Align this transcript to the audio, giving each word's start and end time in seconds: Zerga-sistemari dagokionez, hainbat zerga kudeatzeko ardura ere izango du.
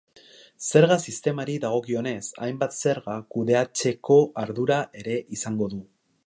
Zerga-sistemari 0.67 1.57
dagokionez, 1.65 2.23
hainbat 2.47 2.73
zerga 2.85 3.19
kudeatzeko 3.37 4.19
ardura 4.45 4.81
ere 5.05 5.21
izango 5.39 5.71
du. 5.77 5.83